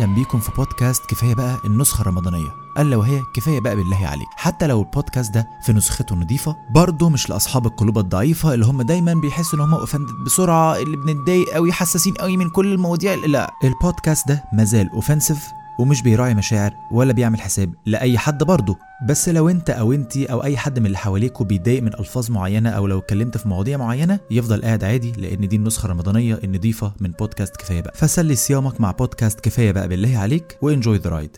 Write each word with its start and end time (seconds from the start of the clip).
أهلا 0.00 0.14
بيكم 0.14 0.40
في 0.40 0.50
بودكاست 0.56 1.06
كفاية 1.06 1.34
بقى 1.34 1.56
النسخة 1.64 2.02
الرمضانية. 2.02 2.48
ألا 2.78 2.96
وهي 2.96 3.22
كفاية 3.34 3.60
بقى 3.60 3.76
بالله 3.76 4.06
عليك. 4.06 4.28
حتى 4.36 4.66
لو 4.66 4.80
البودكاست 4.82 5.34
ده 5.34 5.48
في 5.62 5.72
نسخته 5.72 6.14
نظيفة 6.16 6.56
برضه 6.70 7.08
مش 7.08 7.30
لأصحاب 7.30 7.66
القلوب 7.66 7.98
الضعيفة 7.98 8.54
اللي 8.54 8.66
هم 8.66 8.82
دايما 8.82 9.14
بيحسوا 9.14 9.58
إن 9.58 9.64
هم 9.64 9.74
offended 9.74 10.12
بسرعة 10.24 10.76
اللي 10.76 10.96
بنتضايق 10.96 11.48
قوي 11.54 11.72
حساسين 11.72 12.14
قوي 12.14 12.36
من 12.36 12.50
كل 12.50 12.72
المواضيع. 12.72 13.14
لا 13.14 13.50
البودكاست 13.64 14.28
ده 14.28 14.44
مازال 14.52 14.90
offensive 14.90 15.52
ومش 15.80 16.02
بيراعي 16.02 16.34
مشاعر 16.34 16.72
ولا 16.92 17.12
بيعمل 17.12 17.40
حساب 17.40 17.74
لأي 17.86 18.18
حد 18.18 18.42
برضه. 18.42 18.78
بس 19.08 19.28
لو 19.28 19.48
انت 19.48 19.70
أو 19.70 19.92
انت 19.92 20.16
أو 20.16 20.44
أي 20.44 20.56
حد 20.56 20.78
من 20.78 20.86
اللي 20.86 20.98
حواليكوا 20.98 21.46
بيتضايق 21.46 21.82
من 21.82 21.94
ألفاظ 21.94 22.30
معينة 22.30 22.70
أو 22.70 22.86
لو 22.86 22.98
اتكلمت 22.98 23.36
في 23.36 23.48
مواضيع 23.48 23.76
معينة 23.78 24.20
يفضل 24.30 24.62
قاعد 24.62 24.84
عادي 24.84 25.12
لأن 25.12 25.48
دي 25.48 25.56
النسخة 25.56 25.86
الرمضانية 25.86 26.40
النظيفه 26.44 26.92
من 27.00 27.10
بودكاست 27.10 27.56
كفاية 27.56 27.80
بقى. 27.80 27.92
فسلي 27.96 28.34
صيامك 28.34 28.80
مع 28.80 28.90
بودكاست 28.90 29.40
كفاية 29.40 29.72
بقى 29.72 29.88
بالله 29.88 30.18
عليك 30.18 30.58
و 30.62 30.68
enjoy 30.68 30.98
the 30.98 31.10
ride 31.10 31.36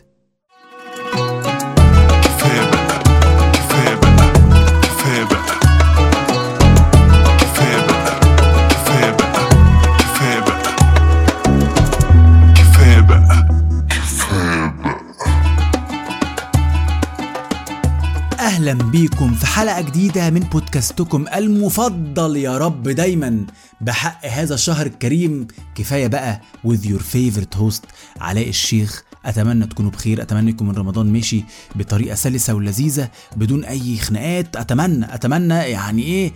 أهلا 18.63 18.83
بيكم 18.83 19.33
في 19.33 19.45
حلقة 19.45 19.81
جديدة 19.81 20.29
من 20.29 20.39
بودكاستكم 20.39 21.25
المفضل 21.35 22.37
يا 22.37 22.57
رب 22.57 22.83
دايما. 22.89 23.45
بحق 23.81 24.25
هذا 24.25 24.53
الشهر 24.53 24.85
الكريم 24.85 25.47
كفاية 25.75 26.07
بقى 26.07 26.41
with 26.67 26.79
your 26.85 26.99
favorite 26.99 27.59
host 27.59 27.81
علاء 28.21 28.49
الشيخ. 28.49 29.03
أتمنى 29.25 29.65
تكونوا 29.67 29.91
بخير 29.91 30.21
أتمنى 30.21 30.49
يكون 30.49 30.67
من 30.67 30.75
رمضان 30.75 31.13
ماشي 31.13 31.43
بطريقة 31.75 32.15
سلسة 32.15 32.53
ولذيذة 32.53 33.09
بدون 33.35 33.65
أي 33.65 33.97
خناقات. 33.97 34.55
أتمنى 34.55 35.15
أتمنى 35.15 35.55
يعني 35.55 36.03
إيه؟ 36.03 36.31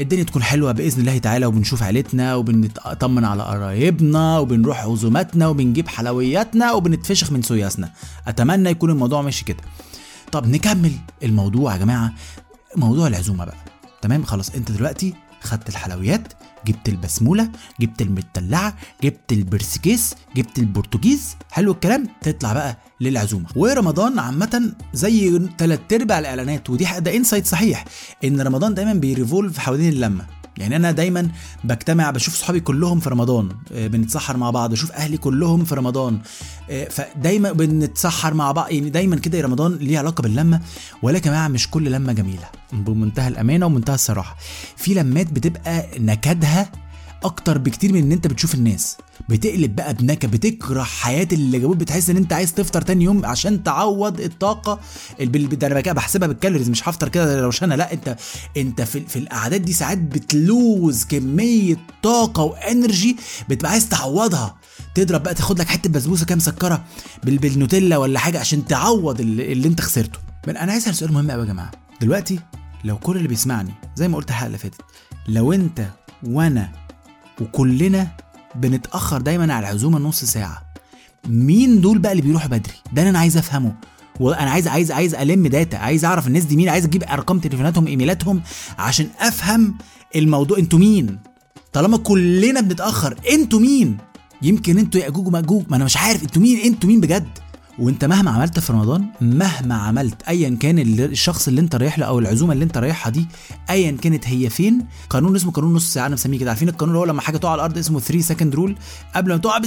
الدنيا 0.00 0.24
تكون 0.24 0.42
حلوة 0.42 0.72
بإذن 0.72 1.00
الله 1.00 1.18
تعالى 1.18 1.46
وبنشوف 1.46 1.82
عيلتنا 1.82 2.34
وبنطمن 2.34 3.24
على 3.24 3.42
قرايبنا 3.42 4.38
وبنروح 4.38 4.80
عزوماتنا 4.84 5.48
وبنجيب 5.48 5.88
حلوياتنا 5.88 6.72
وبنتفشخ 6.72 7.32
من 7.32 7.42
سوياسنا. 7.42 7.92
أتمنى 8.28 8.70
يكون 8.70 8.90
الموضوع 8.90 9.22
ماشي 9.22 9.44
كده. 9.44 9.62
طب 10.32 10.46
نكمل 10.46 10.92
الموضوع 11.22 11.72
يا 11.72 11.78
جماعة. 11.78 12.12
موضوع 12.76 13.06
العزومة 13.06 13.44
بقى. 13.44 13.56
تمام؟ 14.02 14.24
خلاص 14.24 14.50
انت 14.50 14.72
دلوقتي 14.72 15.14
خدت 15.42 15.68
الحلويات 15.68 16.32
جبت 16.66 16.88
البسمولة 16.88 17.50
جبت 17.80 18.02
المدلعه 18.02 18.74
جبت 19.02 19.32
البرسكيس 19.32 20.14
جبت 20.36 20.58
البرتقيز 20.58 21.36
حلو 21.50 21.72
الكلام؟ 21.72 22.08
تطلع 22.20 22.52
بقى 22.52 22.78
للعزومة. 23.00 23.46
ورمضان 23.56 24.18
عامة 24.18 24.72
زي 24.94 25.38
تلات 25.58 25.92
أرباع 25.92 26.18
الإعلانات 26.18 26.70
ودي 26.70 26.86
ده 26.98 27.16
insight 27.16 27.46
صحيح 27.46 27.84
إن 28.24 28.40
رمضان 28.40 28.74
دايما 28.74 28.92
بي 28.94 29.08
revolve 29.08 29.58
حوالين 29.58 29.88
اللمة. 29.92 30.24
يعني 30.58 30.76
أنا 30.76 30.90
دايما 30.92 31.28
بجتمع 31.64 32.10
بشوف 32.10 32.34
صحابي 32.34 32.60
كلهم 32.60 33.00
في 33.00 33.10
رمضان 33.10 33.48
آه، 33.72 33.86
بنتسحر 33.86 34.36
مع 34.36 34.50
بعض 34.50 34.72
أشوف 34.72 34.92
أهلي 34.92 35.16
كلهم 35.16 35.64
في 35.64 35.74
رمضان 35.74 36.18
آه، 36.70 36.84
فدايما 36.88 37.52
بنتسحر 37.52 38.34
مع 38.34 38.52
بعض 38.52 38.70
يعني 38.70 38.90
دايما 38.90 39.16
كده 39.16 39.40
رمضان 39.40 39.74
ليه 39.74 39.98
علاقة 39.98 40.22
باللمة 40.22 40.60
ولكن 41.02 41.30
يا 41.30 41.34
جماعة 41.34 41.48
مش 41.48 41.70
كل 41.70 41.92
لمة 41.92 42.12
جميلة 42.12 42.48
بمنتهى 42.72 43.28
الأمانة 43.28 43.66
ومنتهى 43.66 43.94
الصراحة. 43.94 44.36
في 44.76 44.94
لمات 44.94 45.32
بتبقى 45.32 45.86
نكدها 45.98 46.72
أكتر 47.24 47.58
بكتير 47.58 47.92
من 47.92 47.98
إن 48.02 48.12
أنت 48.12 48.26
بتشوف 48.26 48.54
الناس. 48.54 48.96
بتقلب 49.28 49.76
بقى 49.76 49.94
بنكد 49.94 50.30
بتكره 50.30 50.82
حياة 50.82 51.28
اللي 51.32 51.58
جابوك 51.58 51.76
بتحس 51.76 52.10
ان 52.10 52.16
انت 52.16 52.32
عايز 52.32 52.52
تفطر 52.54 52.82
تاني 52.82 53.04
يوم 53.04 53.26
عشان 53.26 53.62
تعوض 53.62 54.20
الطاقة 54.20 54.80
ده 55.56 55.66
أنا 55.66 55.74
بقى 55.80 55.94
بحسبها 55.94 56.28
بالكالوريز 56.28 56.70
مش 56.70 56.88
هفطر 56.88 57.08
كده 57.08 57.40
روشنه 57.40 57.74
لا 57.74 57.92
انت 57.92 58.16
انت 58.56 58.82
في, 58.82 59.00
في 59.00 59.18
الاعداد 59.18 59.62
دي 59.62 59.72
ساعات 59.72 59.98
بتلوز 59.98 61.04
كمية 61.04 61.76
طاقة 62.02 62.42
و 62.42 62.53
energy 62.53 63.16
بتبقى 63.48 63.70
عايز 63.72 63.88
تعوضها. 63.88 64.56
تضرب 64.94 65.22
بقى 65.22 65.34
تاخد 65.34 65.58
لك 65.60 65.66
حتة 65.68 65.90
بسبوسة 65.90 66.26
كام 66.26 66.38
مسكره 66.38 66.84
بال- 67.24 67.38
بالنوتيلا 67.38 67.96
ولا 67.96 68.18
حاجة 68.18 68.40
عشان 68.40 68.64
تعوض 68.64 69.20
اللي, 69.20 69.52
اللي 69.52 69.68
انت 69.68 69.80
خسرته. 69.80 70.18
أنا 70.48 70.72
عايز 70.72 70.82
اسأل 70.82 70.94
سؤال 70.94 71.12
مهم 71.12 71.30
قوي 71.30 71.40
يا 71.42 71.46
جماعة. 71.46 71.70
دلوقتي 72.00 72.38
لو 72.84 72.98
كل 72.98 73.16
اللي 73.16 73.28
بيسمعني 73.28 73.70
زي 73.96 74.08
ما 74.08 74.16
قلت 74.16 74.28
الحلقة 74.28 74.46
اللي 74.46 74.58
فاتت 74.58 74.80
لو 75.28 75.52
انت 75.52 75.86
وانا 76.24 76.72
وكلنا 77.40 78.16
بنتأخر 78.54 79.20
دايما 79.20 79.54
على 79.54 79.66
العزومة 79.68 79.98
نص 79.98 80.24
ساعة. 80.24 80.62
مين 81.28 81.80
دول 81.80 81.98
بقى 81.98 82.12
اللي 82.12 82.22
بيروحوا 82.22 82.48
بدري؟ 82.48 82.74
ده 82.92 83.02
اللي 83.02 83.10
أنا 83.10 83.18
عايز 83.18 83.36
أفهمه. 83.36 83.74
وأنا 84.20 84.50
عايز 84.50 84.68
عايز 84.68 84.90
عايز 84.90 85.14
ألم 85.14 85.46
data 85.46 85.76
عايز 85.76 86.04
أعرف 86.04 86.26
الناس 86.26 86.44
دي 86.44 86.56
مين 86.56 86.68
عايز 86.68 86.84
أجيب 86.84 87.02
أرقام 87.04 87.38
تليفوناتهم 87.38 87.86
إيميلاتهم 87.86 88.42
عشان 88.78 89.08
أفهم 89.20 89.74
الموضوع. 90.16 90.58
أنتوا 90.58 90.78
مين؟ 90.78 91.18
طالما 91.72 91.96
كلنا 91.96 92.60
بنتأخر 92.60 93.16
أنتوا 93.30 93.60
مين؟ 93.60 93.96
يمكن 94.42 94.78
أنتوا 94.78 95.00
يأجوج 95.00 95.26
ومأجوج 95.26 95.64
ما 95.70 95.76
أنا 95.76 95.84
مش 95.84 95.96
عارف 95.96 96.22
أنتوا 96.22 96.42
مين؟ 96.42 96.58
أنتوا 96.58 96.88
مين 96.88 97.00
بجد؟ 97.00 97.28
وانت 97.78 98.04
مهما 98.04 98.30
عملت 98.30 98.58
في 98.58 98.72
رمضان 98.72 99.06
مهما 99.20 99.74
عملت 99.74 100.22
ايا 100.22 100.56
كان 100.60 100.78
الشخص 100.78 101.48
اللي 101.48 101.60
انت 101.60 101.74
رايح 101.74 101.98
له 101.98 102.06
أو 102.06 102.18
العزومة 102.18 102.52
اللي 102.52 102.64
انت 102.64 102.78
رايحها 102.78 103.10
دي 103.10 103.26
ايا 103.70 103.90
كانت 103.90 104.28
هي 104.28 104.50
فين 104.50 104.86
قانون 105.10 105.36
اسمه 105.36 105.52
قانون 105.52 105.74
نص 105.74 105.92
ساعه 105.92 106.06
أنا 106.06 106.14
مسميه 106.14 106.38
كده 106.38 106.50
عارفين 106.50 106.68
القانون 106.68 106.94
اللي 106.94 107.06
هو 107.06 107.10
لما 107.12 107.20
حاجة 107.20 107.36
تقع 107.36 107.50
على 107.50 107.58
الأرض 107.58 107.78
اسمه 107.78 108.00
3 108.00 108.22
second 108.24 108.54
rule 108.54 108.76
قبل 109.14 109.32
ما 109.32 109.36
تقع 109.38 109.60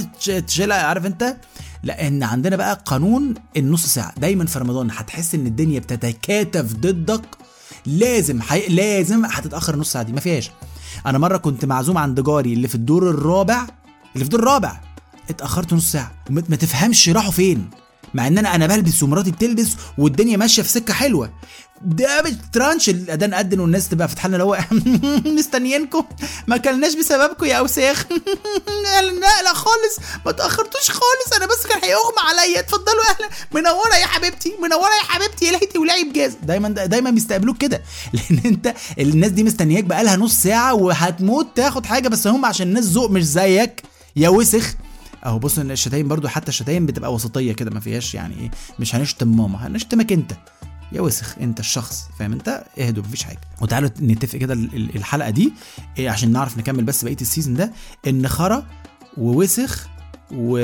تشيلها 0.46 0.82
عارف 0.82 1.06
انت؟ 1.06 1.36
لأن 1.82 2.22
عندنا 2.22 2.56
بقى 2.56 2.82
قانون 2.86 3.34
النص 3.56 3.86
ساعة. 3.86 4.14
دايما 4.18 4.46
في 4.46 4.58
رمضان 4.58 4.90
هتحس 4.90 5.34
إن 5.34 5.46
الدنيا 5.46 5.80
بتتكاتف 5.80 6.72
ضدك. 6.72 7.22
لازم 7.86 8.42
حي... 8.42 8.66
لازم 8.68 9.24
هتتأخر 9.24 9.76
نص 9.76 9.92
ساعة 9.92 10.04
دي. 10.04 10.12
ما 10.12 10.20
فيهاش. 10.20 10.50
أنا 11.06 11.18
مرة 11.18 11.36
كنت 11.36 11.64
معزوم 11.64 11.98
عند 11.98 12.20
جاري 12.20 12.52
اللي 12.52 12.68
في 12.68 12.74
الدور 12.74 13.10
الرابع 13.10 13.62
اللي 13.62 13.68
في 14.14 14.22
الدور 14.22 14.40
الرابع 14.40 14.80
اتأخرت 15.30 15.72
نص 15.74 15.92
ساعة. 15.92 16.12
ما 16.30 16.40
تفهمش 16.56 17.08
راحوا 17.08 17.30
فين. 17.32 17.70
مع 18.14 18.26
إن 18.26 18.38
أنا 18.38 18.54
أنا 18.54 18.66
بلبس 18.66 19.02
ومراتي 19.02 19.30
بتلبس 19.30 19.68
والدنيا 19.98 20.36
ماشية 20.36 20.62
في 20.62 20.68
سكة 20.68 20.94
حلوة. 20.94 21.30
ده 21.82 22.20
بترانش 22.22 22.88
الاذان 22.88 23.34
اذن 23.34 23.60
والناس 23.60 23.88
تبقى 23.88 24.08
فاتحه 24.08 24.28
لنا 24.28 24.36
اللي 24.36 24.44
هو 24.44 24.58
مستنيينكم. 25.38 26.04
ما 26.46 26.56
كلناش 26.56 26.94
بسببكم 26.94 27.46
يا 27.46 27.54
أوساخ. 27.54 28.06
لا 29.20 29.42
لا 29.42 29.52
خالص. 29.52 29.96
ما 30.26 30.32
تأخرتوش 30.32 30.90
خالص. 30.90 31.32
أنا 31.36 31.46
بس 31.46 31.66
كان 31.66 31.78
هيغمى 31.82 32.18
عليا. 32.28 32.58
اتفضلوا 32.60 33.04
أهلا 33.10 33.28
منورة 33.54 33.94
يا 34.00 34.06
حبيبتي. 34.06 34.54
منورة 34.62 34.94
يا 35.02 35.04
حبيبتي. 35.08 35.44
إلهي 35.46 35.52
تولعي 35.52 36.04
بجاز. 36.04 36.32
دايما 36.42 36.68
دايما 36.68 37.10
بيستقبلوك 37.10 37.56
كده. 37.58 37.82
لأن 38.12 38.40
أنت 38.44 38.74
الناس 38.98 39.30
دي 39.30 39.42
مستنياك 39.42 39.84
بقالها 39.84 40.16
نص 40.16 40.34
ساعة 40.42 40.74
وهتموت 40.74 41.46
تاخد 41.56 41.86
حاجة 41.86 42.08
بس 42.08 42.26
هم 42.26 42.44
عشان 42.44 42.68
الناس 42.68 42.84
ذوق 42.84 43.10
مش 43.10 43.22
زيك. 43.24 43.82
يا 44.16 44.28
وسخ. 44.28 44.74
اهو 45.26 45.38
بص 45.38 45.58
إن 45.58 45.70
الشتايم 45.70 46.08
برضو 46.08 46.28
حتى 46.28 46.48
الشتايم 46.48 46.86
بتبقى 46.86 47.14
وسطية 47.14 47.52
كده 47.52 47.70
ما 47.70 47.80
فيهاش 47.80 48.14
يعني 48.14 48.34
إيه 48.40 48.50
مش 48.78 48.94
هنشتم 48.94 49.36
ماما 49.36 49.66
هنشتمك 49.66 50.12
أنت. 50.12 50.32
يا 50.92 51.00
وسخ 51.00 51.38
أنت 51.40 51.60
الشخص 51.60 52.08
فاهم 52.18 52.32
أنت؟ 52.32 52.64
اهدوا 52.78 53.02
مفيش 53.02 53.22
حاجة. 53.24 53.40
وتعالوا 53.60 53.90
نتفق 54.00 54.38
كده 54.38 54.54
ال- 54.54 54.74
ال- 54.76 54.96
الحلقة 54.96 55.30
دي 55.30 55.52
إيه 55.98 56.10
عشان 56.10 56.32
نعرف 56.32 56.58
نكمل 56.58 56.84
بس 56.84 57.04
بقية 57.04 57.16
ال 57.20 57.25
season 57.25 57.54
ده. 57.54 57.72
إن 58.08 58.28
خرا 58.28 58.66
ووسخ 59.16 59.86
و... 60.32 60.58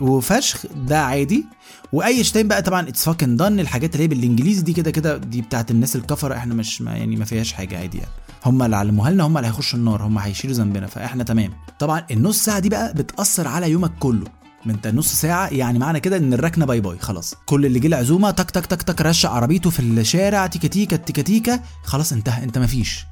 وفشخ 0.00 0.66
ده 0.86 1.02
عادي. 1.02 1.44
وأي 1.92 2.24
شتايم 2.24 2.48
بقى 2.48 2.62
طبعا 2.62 2.88
it's 2.88 3.04
fucking 3.04 3.36
done 3.36 3.60
الحاجات 3.60 3.92
اللي 3.92 4.04
هي 4.04 4.08
بالإنجليزي 4.08 4.62
دي 4.62 4.72
كده 4.72 4.90
كده 4.90 5.16
دي 5.16 5.42
بتاعت 5.42 5.70
الناس 5.70 5.96
الكفرة 5.96 6.34
إحنا 6.34 6.54
مش 6.54 6.82
ما 6.82 6.96
يعني 6.96 7.16
ما 7.16 7.24
فيهاش 7.24 7.52
حاجة 7.52 7.78
عادي 7.78 7.98
يعني. 7.98 8.10
هم 8.44 8.62
اللي 8.62 8.76
علموها 8.76 9.10
لنا 9.10 9.24
هم 9.24 9.36
اللي 9.36 9.48
هيخشوا 9.48 9.78
النار 9.78 10.02
هم 10.02 10.18
هيشيلوا 10.18 10.56
ذنبنا 10.56 10.86
فإحنا 10.86 11.24
تمام. 11.24 11.50
طبعا 11.78 12.06
النص 12.10 12.44
ساعة 12.44 12.58
دي 12.58 12.68
بقى 12.68 12.94
بتأثر 12.94 13.48
على 13.48 13.70
يومك 13.70 13.92
كله. 14.00 14.26
ما 14.66 14.72
انت 14.72 14.86
نص 14.86 15.12
ساعة 15.14 15.48
يعني 15.48 15.78
معنى 15.78 16.00
كده 16.00 16.16
إن 16.16 16.32
الركنة 16.32 16.64
bye 16.66 16.80
bye 16.80 16.98
خلاص. 16.98 17.34
كل 17.46 17.66
اللي 17.66 17.78
جه 17.78 17.86
العزومة 17.86 18.30
تك 18.30 18.50
تك 18.50 18.66
تك 18.66 18.82
تك 18.82 19.00
رشق 19.02 19.30
عربيته 19.30 19.70
في 19.70 19.80
الشارع 19.80 20.46
تيكا 20.46 20.68
تيكا 20.68 20.96
تيكا 20.96 21.22
تيكا 21.22 21.60
خلاص 21.84 22.12
انتهى 22.12 22.44
انت 22.44 22.58
مفيش 22.58 23.06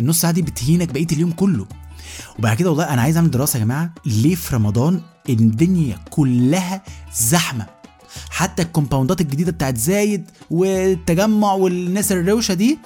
النص 0.00 0.20
ساعة 0.20 0.32
دي 0.32 0.42
بتهينك 0.42 0.92
بقية 0.92 1.06
اليوم 1.12 1.30
كله. 1.30 1.66
وبعد 2.38 2.56
كده 2.56 2.70
والله 2.70 2.84
أنا 2.84 3.02
عايز 3.02 3.16
أعمل 3.16 3.30
دراسة 3.30 3.58
يا 3.58 3.64
جماعة 3.64 3.94
ليه 4.06 4.34
في 4.34 4.56
رمضان 4.56 5.00
الدنيا 5.28 5.98
كلها 6.10 6.82
زحمة. 7.14 7.66
حتى 8.30 8.62
الكومباوندات 8.62 9.20
الجديدة 9.20 9.52
بتاعت 9.52 9.76
زايد 9.76 10.30
والتجمع 10.50 11.52
والناس 11.52 12.12
الروشة 12.12 12.54
دي 12.54 12.78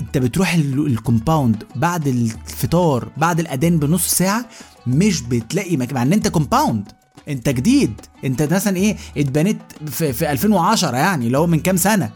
انت 0.00 0.18
بتروح 0.18 0.54
ال- 0.54 0.86
ال 0.86 0.95
compound 0.95 1.64
بعد 1.76 2.06
الفطار 2.06 3.08
بعد 3.16 3.40
الأذان 3.40 3.78
بنص 3.78 4.06
ساعة 4.08 4.46
مش 4.86 5.20
بتلاقي 5.22 5.76
مكان 5.76 5.94
مع 5.94 6.02
إن 6.02 6.12
أنت 6.12 6.28
compound. 6.28 6.84
أنت 7.28 7.48
جديد. 7.48 7.92
أنت 8.24 8.42
مثلا 8.42 8.76
إيه 8.76 8.96
اتبنيت 9.16 9.58
في, 9.86 10.12
في 10.12 10.30
2010 10.32 10.96
يعني 10.96 11.26
اللي 11.26 11.38
هو 11.38 11.46
من 11.46 11.60
كام 11.60 11.76
سنة. 11.76 12.10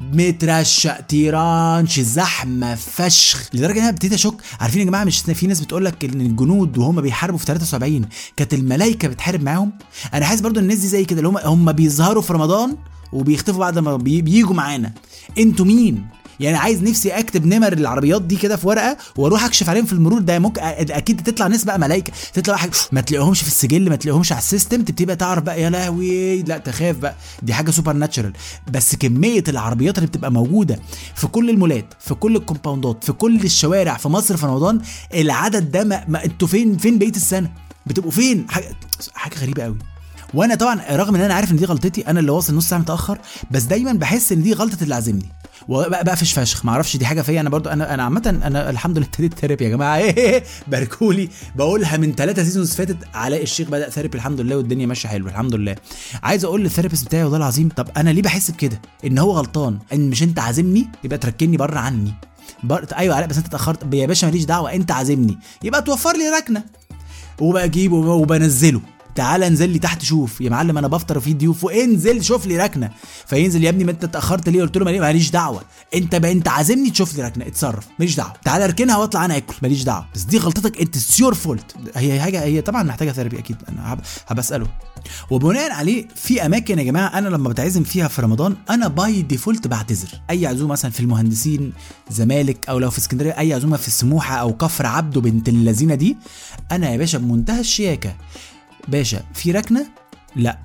مترشق 0.00 1.00
تيرانش 1.00 2.00
زحمة 2.00 2.74
فشخ. 2.74 3.48
لدرجة 3.54 3.72
إن 3.72 3.78
أنا 3.78 3.88
ابتديت 3.88 4.12
أشك. 4.12 4.34
عارفين 4.60 4.80
يا 4.80 4.86
جماعة 4.86 5.04
مش 5.04 5.18
في 5.20 5.46
ناس 5.46 5.60
بتقول 5.60 5.84
لك 5.84 6.04
إن 6.04 6.20
الجنود 6.20 6.78
وهم 6.78 7.00
بيحاربوا 7.00 7.38
في 7.38 7.44
73 7.46 8.04
كانت 8.36 8.54
الملائكه 8.54 9.08
بتحارب 9.08 9.42
معاهم؟ 9.42 9.72
أنا 10.14 10.26
حاسس 10.26 10.40
برضو 10.40 10.60
الناس 10.60 10.78
دي 10.78 10.86
زي 10.88 11.04
كده 11.04 11.18
اللي 11.18 11.28
هم 11.28 11.38
هم 11.38 11.72
بيظهروا 11.72 12.22
في 12.22 12.32
رمضان 12.32 12.76
وبيختفوا 13.12 13.60
بعد 13.60 13.78
ما 13.78 13.96
بي- 13.96 14.22
بيجوا 14.22 14.54
معانا. 14.54 14.92
أنتوا 15.38 15.66
مين؟ 15.66 16.06
يعني 16.40 16.56
عايز 16.56 16.82
نفسي 16.82 17.10
اكتب 17.10 17.46
نمر 17.46 17.72
العربيات 17.72 18.22
دي 18.22 18.36
كده 18.36 18.56
في 18.56 18.68
ورقة 18.68 18.96
وأروح 19.16 19.44
اكشف 19.44 19.68
عليهم 19.68 19.84
في 19.84 19.92
المرور 19.92 20.20
ده. 20.20 20.38
ممكن 20.38 20.60
أكيد 20.62 21.22
تطلع 21.22 21.46
ناس 21.46 21.64
بقى 21.64 21.78
ملايكه 21.78 22.12
تطلع 22.32 22.54
واحد 22.54 22.70
ما 22.92 23.00
تلاقيهمش 23.00 23.40
في 23.42 23.46
السجل 23.48 23.90
ما 23.90 23.96
تلاقيهمش 23.96 24.32
على 24.32 24.38
ال 24.38 24.44
system. 24.44 24.82
تبتدي 24.82 25.04
بقى 25.06 25.16
تعرف 25.16 25.42
بقى 25.42 25.62
يا 25.62 25.70
لهوي 25.70 26.42
لا 26.42 26.58
تخاف 26.58 26.96
بقى. 26.96 27.14
دي 27.42 27.54
حاجة 27.54 27.70
supernatural 27.70 28.32
بس 28.72 28.96
كمية 28.96 29.44
العربيات 29.48 29.98
اللي 29.98 30.06
بتبقى 30.06 30.32
موجودة 30.32 30.78
في 31.14 31.26
كل 31.26 31.50
المولات 31.50 31.94
في 32.00 32.14
كل 32.14 32.36
الكومباوندات 32.36 33.04
في 33.04 33.12
كل 33.12 33.40
الشوارع 33.44 33.96
في 33.96 34.08
مصر 34.08 34.36
في 34.36 34.46
رمضان 34.46 34.80
العدد 35.14 35.70
ده 35.70 35.84
ما, 35.84 36.04
ما 36.08 36.24
أنتوا 36.24 36.48
فين 36.48 36.76
فين 36.76 36.98
بقية 36.98 37.10
السنة؟ 37.10 37.50
بتبقوا 37.86 38.10
فين؟ 38.10 38.46
حاجة 38.50 38.76
حاجة 39.14 39.34
غريبة 39.38 39.62
قوي. 39.62 39.78
وأنا 40.34 40.54
طبعا 40.54 40.80
رغم 40.90 41.14
إن 41.14 41.20
أنا 41.20 41.34
عارف 41.34 41.52
إن 41.52 41.56
دي 41.56 41.64
غلطتي 41.64 42.00
أنا 42.00 42.20
اللي 42.20 42.30
واصل 42.32 42.54
نص 42.54 42.68
ساعة 42.68 42.78
متأخر 42.78 43.18
بس 43.50 43.62
دايما 43.62 43.92
بحس 43.92 44.32
إن 44.32 44.42
دي 44.42 44.52
غلطة 44.52 44.82
اللي 44.82 44.94
عازمني. 44.94 45.26
وبقى 45.70 46.04
بقفش 46.04 46.32
فشخ. 46.32 46.64
ما 46.64 46.72
أعرفش 46.72 46.96
دي 46.96 47.06
حاجة 47.06 47.22
فيا. 47.22 47.40
أنا 47.40 47.50
برضو 47.50 47.68
أنا 47.68 47.94
أنا 47.94 48.02
عامة 48.02 48.40
أنا 48.44 48.70
الحمد 48.70 48.98
لله 48.98 49.06
ابتديت 49.06 49.34
therapy 49.34 49.64
يا 49.64 49.70
جماعة. 49.70 50.14
باركولي. 50.70 51.28
بقولها 51.56 51.96
من 51.96 52.14
ثلاثة 52.14 52.44
seasons 52.44 52.74
فاتت 52.74 52.96
علاء 53.14 53.42
الشيخ 53.42 53.68
بدأ 53.68 53.90
therapy 53.90 54.18
الحمد 54.18 54.40
لله 54.40 54.56
والدنيا 54.56 54.86
ماشية 54.86 55.08
حلو 55.08 55.28
الحمد 55.28 55.54
لله. 55.54 55.76
عايز 56.22 56.44
أقول 56.44 56.62
لل 56.62 56.70
therapist 56.70 57.04
بتاعي 57.06 57.22
والله 57.22 57.36
العظيم 57.38 57.68
طب 57.76 57.88
أنا 57.96 58.10
ليه 58.10 58.22
بحس 58.22 58.50
بكده؟ 58.50 58.80
إن 59.04 59.18
هو 59.18 59.32
غلطان. 59.32 59.78
إن 59.92 60.10
مش 60.10 60.22
أنت 60.22 60.38
عازمني؟ 60.38 60.88
يبقى 61.04 61.18
تركني 61.18 61.56
بره 61.56 61.78
عني. 61.78 62.14
بر... 62.62 62.86
أيوه 62.98 63.14
علاء 63.14 63.28
بس 63.28 63.36
أنت 63.36 63.46
اتأخرت. 63.46 63.94
يا 63.94 64.06
باشا 64.06 64.26
ماليش 64.26 64.44
دعوة 64.44 64.74
أنت 64.74 64.90
عازمني. 64.90 65.38
يبقى 65.62 65.82
توفر 65.82 66.12
لي 66.16 66.28
ركنة. 66.38 66.64
وبجيبه 67.40 67.96
وبنزله. 67.96 68.80
تعالى 69.14 69.46
انزل 69.46 69.68
لي 69.70 69.78
تحت 69.78 70.02
شوف. 70.02 70.40
يا 70.40 70.50
معلم 70.50 70.78
أنا 70.78 70.88
بفطر 70.88 71.20
في 71.20 71.34
ضيوف 71.34 71.64
وانزل 71.64 72.24
شوف 72.24 72.46
لي 72.46 72.56
ركنة. 72.58 72.90
فينزل 73.26 73.64
يا 73.64 73.68
ابني 73.68 73.84
ما 73.84 73.90
انت 73.90 74.04
اتأخرت 74.04 74.48
ليه؟ 74.48 74.62
قلت 74.62 74.76
له 74.76 74.84
مالي- 74.84 75.00
ماليش 75.00 75.30
دعوة. 75.30 75.62
انت 75.94 76.14
بقى 76.16 76.32
انت 76.32 76.48
عازمني 76.48 76.90
تشوف 76.90 77.16
لي 77.16 77.22
ركنة. 77.22 77.46
اتصرف. 77.46 77.86
ماليش 77.98 78.16
دعوة. 78.16 78.32
تعالى 78.44 78.64
اركنها 78.64 78.96
واطلع 78.96 79.24
أنا 79.24 79.36
اكل. 79.36 79.54
ماليش 79.62 79.82
دعوة. 79.82 80.06
بس 80.14 80.22
دي 80.22 80.38
غلطتك. 80.38 80.80
it's 80.80 80.98
your 80.98 81.34
fault 81.34 81.74
هي 81.96 82.20
حاجة 82.20 82.42
هي 82.44 82.60
طبعا 82.60 82.82
محتاجة 82.82 83.10
therapy 83.12 83.38
أكيد. 83.38 83.56
أنا 83.68 83.92
هب- 83.92 84.00
هبسأله. 84.28 84.66
وبناء 85.30 85.72
عليه 85.72 86.08
في 86.14 86.46
أماكن 86.46 86.78
يا 86.78 86.84
جماعة 86.84 87.18
أنا 87.18 87.28
لما 87.28 87.48
بتعزم 87.48 87.82
فيها 87.82 88.08
في 88.08 88.22
رمضان 88.22 88.56
أنا 88.70 88.88
by 88.88 89.22
default 89.22 89.66
بعتذر. 89.66 90.08
أي 90.30 90.46
عزومة 90.46 90.72
مثلا 90.72 90.90
في 90.90 91.00
المهندسين 91.00 91.72
زمالك 92.10 92.68
أو 92.68 92.78
لو 92.78 92.90
في 92.90 92.98
اسكندرية 92.98 93.38
أي 93.38 93.54
عزومة 93.54 93.76
في 93.76 93.90
سموحة 93.90 94.36
أو 94.36 94.52
كفر 94.56 94.86
عبده 94.86 95.20
بنت 95.20 95.48
اللذينة 95.48 95.94
دي 95.94 96.16
أنا 96.72 96.90
يا 96.90 96.96
باشا 96.96 97.18
بمنتهى 97.18 97.60
الشياكة. 97.60 98.14
باشا 98.88 99.22
في 99.34 99.52
ركنة؟ 99.52 99.86
لا. 100.36 100.58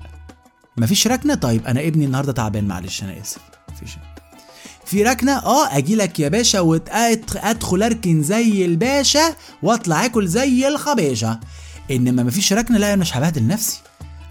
مفيش 0.76 1.06
ركنة؟ 1.06 1.34
طيب 1.34 1.66
أنا 1.66 1.80
ابني 1.80 2.04
النهارده 2.04 2.32
تعبان 2.32 2.64
معلش 2.64 3.02
أنا 3.02 3.20
آسف. 3.20 3.40
مفيش. 3.72 3.90
في 4.84 5.02
ركنة؟ 5.02 5.32
آه 5.38 5.76
أجي 5.76 5.94
لك 5.94 6.20
يا 6.20 6.28
باشا 6.28 6.60
وادخل 6.60 7.82
أركن 7.82 8.22
زي 8.22 8.64
الباشا 8.64 9.34
وأطلع 9.62 10.04
آكل 10.04 10.26
زي 10.28 10.68
الخبيشه 10.68 11.40
إنما 11.90 12.22
مفيش 12.22 12.52
ركنة؟ 12.52 12.78
لا 12.78 12.88
أنا 12.92 13.00
مش 13.00 13.16
هبهدل 13.16 13.46
نفسي. 13.46 13.80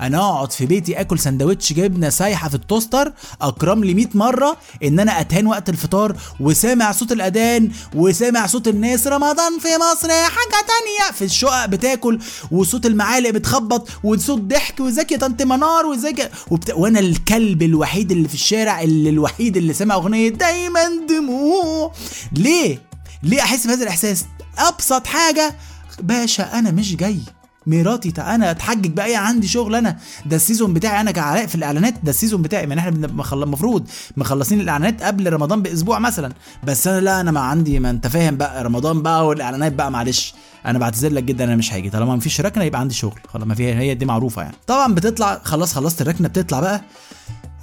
أنا 0.01 0.17
اقعد 0.17 0.51
في 0.51 0.65
بيتي 0.65 1.01
اكل 1.01 1.19
سندوتش 1.19 1.73
جبنة 1.73 2.09
سايحة 2.09 2.49
في 2.49 2.55
التوستر 2.55 3.13
اكرم 3.41 3.83
لي 3.83 3.93
100 3.93 4.07
مرة 4.13 4.57
ان 4.83 4.99
أنا 4.99 5.21
اتهان 5.21 5.47
وقت 5.47 5.69
الفطار 5.69 6.15
وسامع 6.39 6.91
صوت 6.91 7.11
الاذان 7.11 7.71
وسامع 7.95 8.47
صوت 8.47 8.67
الناس. 8.67 9.07
رمضان 9.07 9.59
في 9.59 9.67
مصر 9.77 10.09
حاجة 10.09 10.65
تانية. 10.67 11.11
في 11.13 11.23
الشقق 11.25 11.65
بتاكل 11.65 12.19
وصوت 12.51 12.85
المعالق 12.85 13.29
بتخبط 13.29 13.89
وصوت 14.03 14.39
ضحك 14.41 14.79
وازيك 14.79 15.11
يا 15.11 15.17
طنط 15.17 15.41
منار 15.41 15.85
وازيك 15.85 16.31
وبت... 16.51 16.71
وأنا 16.71 16.99
الكلب 16.99 17.63
الوحيد 17.63 18.11
اللي 18.11 18.27
في 18.27 18.33
الشارع 18.33 18.81
اللي 18.81 19.09
الوحيد 19.09 19.57
اللي 19.57 19.73
سمع 19.73 19.95
اغنية 19.95 20.29
دايما 20.29 20.81
دموع 21.09 21.91
ليه؟ 22.31 22.81
ليه 23.23 23.41
احس 23.41 23.67
بهذا 23.67 23.83
الإحساس؟ 23.83 24.25
أبسط 24.57 25.07
حاجة 25.07 25.55
باشا 25.99 26.59
أنا 26.59 26.71
مش 26.71 26.95
جاي. 26.95 27.19
مراتي 27.67 28.11
تع- 28.11 28.35
أنا 28.35 28.51
أتحجج 28.51 28.91
بقى 28.91 29.05
إيه 29.05 29.17
عندي 29.17 29.47
شغل 29.47 29.75
أنا. 29.75 29.97
ده 30.25 30.35
ال 30.35 30.40
season 30.40 30.73
بتاعي 30.73 31.01
أنا 31.01 31.11
كعلاء 31.11 31.45
في 31.47 31.55
الإعلانات 31.55 31.93
ده 32.03 32.09
ال 32.09 32.14
season 32.14 32.41
بتاعي. 32.41 32.65
ما 32.67 32.79
إحنا 32.79 33.07
المفروض 33.33 33.87
مخلصين 34.17 34.61
الإعلانات 34.61 35.03
قبل 35.03 35.33
رمضان 35.33 35.61
بأسبوع 35.61 35.99
مثلا. 35.99 36.33
بس 36.63 36.87
أنا 36.87 36.99
لا 37.01 37.21
أنا 37.21 37.31
ما 37.31 37.39
عندي 37.39 37.79
ما 37.79 37.89
أنت 37.89 38.07
فاهم 38.07 38.35
بقى 38.37 38.63
رمضان 38.63 39.01
بقى 39.01 39.27
والإعلانات 39.27 39.73
بقى 39.73 39.91
معلش. 39.91 40.33
أنا 40.65 40.79
بعتذر 40.79 41.11
لك 41.11 41.23
جدا 41.23 41.43
أنا 41.43 41.55
مش 41.55 41.73
هاجي. 41.73 41.89
طالما 41.89 42.15
مفيش 42.15 42.41
ركنة 42.41 42.63
يبقى 42.63 42.79
عندي 42.81 42.93
شغل. 42.93 43.19
خلاص 43.27 43.47
ما 43.47 43.55
فيها 43.55 43.79
هي 43.79 43.93
دي 43.95 44.05
معروفة 44.05 44.41
يعني. 44.41 44.55
طبعا 44.67 44.93
بتطلع 44.93 45.41
خلاص 45.43 45.73
خلصت 45.73 46.01
الركنة 46.01 46.27
بتطلع 46.27 46.59
بقى. 46.59 46.81